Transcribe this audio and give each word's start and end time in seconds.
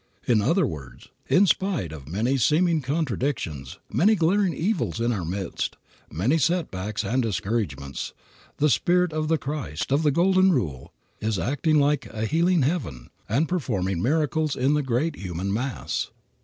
In 0.27 0.41
other 0.41 0.65
words, 0.65 1.09
in 1.29 1.45
spite 1.45 1.91
of 1.91 2.07
many 2.07 2.35
seeming 2.35 2.81
contradictions, 2.81 3.77
many 3.87 4.15
glaring 4.15 4.51
evils 4.51 4.99
in 4.99 5.11
our 5.11 5.23
midst, 5.23 5.75
many 6.11 6.39
setbacks 6.39 7.03
and 7.03 7.21
discouragements, 7.21 8.11
the 8.57 8.71
spirit 8.71 9.13
of 9.13 9.27
the 9.27 9.37
Christ, 9.37 9.91
of 9.91 10.01
the 10.01 10.09
Golden 10.09 10.51
Rule, 10.53 10.91
is 11.19 11.37
acting 11.37 11.79
like 11.79 12.07
a 12.07 12.25
healing 12.25 12.61
leaven 12.61 13.11
and 13.29 13.47
performing 13.47 14.01
miracles 14.01 14.55
in 14.55 14.73
the 14.73 14.81
great 14.81 15.17
human 15.17 15.53
mass. 15.53 16.09